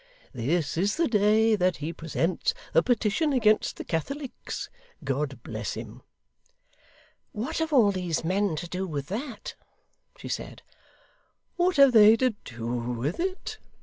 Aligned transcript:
This 0.33 0.77
is 0.77 0.95
the 0.95 1.07
day 1.07 1.55
that 1.55 1.77
he 1.77 1.93
presents 1.93 2.55
the 2.73 2.81
petition 2.81 3.33
against 3.33 3.75
the 3.77 3.83
Catholics, 3.83 4.67
God 5.03 5.43
bless 5.43 5.75
him!' 5.75 6.01
'What 7.33 7.59
have 7.59 7.71
all 7.71 7.91
these 7.91 8.23
men 8.23 8.55
to 8.55 8.67
do 8.67 8.87
with 8.87 9.09
that?' 9.09 9.53
she 10.17 10.27
said. 10.27 10.63
'What 11.55 11.77
have 11.77 11.91
they 11.91 12.15
to 12.17 12.31
do 12.43 12.65
with 12.65 13.19
it! 13.19 13.59